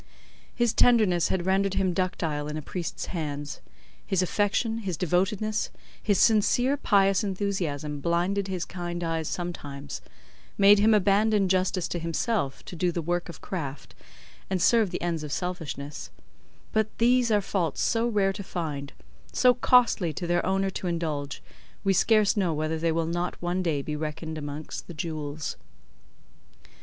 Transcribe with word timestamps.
His 0.55 0.73
tenderness 0.73 1.27
had 1.27 1.45
rendered 1.45 1.75
him 1.75 1.93
ductile 1.93 2.47
in 2.47 2.57
a 2.57 2.61
priest's 2.63 3.05
hands, 3.13 3.61
his 4.03 4.23
affection, 4.23 4.79
his 4.79 4.97
devotedness, 4.97 5.69
his 6.01 6.17
sincere 6.17 6.75
pious 6.75 7.23
enthusiasm 7.23 7.99
blinded 7.99 8.47
his 8.47 8.65
kind 8.65 9.03
eyes 9.03 9.27
sometimes, 9.27 10.01
made 10.57 10.79
him 10.79 10.95
abandon 10.95 11.47
justice 11.47 11.87
to 11.89 11.99
himself 11.99 12.65
to 12.65 12.75
do 12.75 12.91
the 12.91 12.99
work 13.03 13.29
of 13.29 13.41
craft, 13.41 13.93
and 14.49 14.59
serve 14.59 14.89
the 14.89 15.03
ends 15.03 15.21
of 15.23 15.31
selfishness; 15.31 16.09
but 16.73 16.89
these 16.97 17.29
are 17.29 17.39
faults 17.39 17.81
so 17.83 18.07
rare 18.07 18.33
to 18.33 18.41
find, 18.43 18.93
so 19.31 19.53
costly 19.53 20.11
to 20.11 20.25
their 20.25 20.43
owner 20.43 20.71
to 20.71 20.87
indulge, 20.87 21.43
we 21.83 21.93
scarce 21.93 22.35
know 22.35 22.55
whether 22.55 22.79
they 22.79 22.91
will 22.91 23.05
not 23.05 23.39
one 23.39 23.61
day 23.61 23.83
be 23.83 23.95
reckoned 23.95 24.35
amongst 24.39 24.87
the 24.87 24.95
jewels. 24.95 25.57